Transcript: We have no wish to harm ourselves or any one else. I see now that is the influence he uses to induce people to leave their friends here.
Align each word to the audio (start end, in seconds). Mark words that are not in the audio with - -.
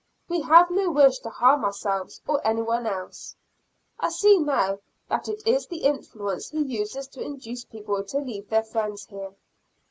We 0.27 0.41
have 0.41 0.71
no 0.71 0.89
wish 0.89 1.19
to 1.19 1.29
harm 1.29 1.63
ourselves 1.63 2.21
or 2.27 2.41
any 2.43 2.63
one 2.63 2.87
else. 2.87 3.35
I 3.99 4.09
see 4.09 4.39
now 4.39 4.79
that 5.09 5.29
is 5.45 5.67
the 5.67 5.83
influence 5.83 6.49
he 6.49 6.63
uses 6.63 7.07
to 7.09 7.21
induce 7.21 7.65
people 7.65 8.03
to 8.05 8.17
leave 8.17 8.49
their 8.49 8.63
friends 8.63 9.05
here. 9.05 9.35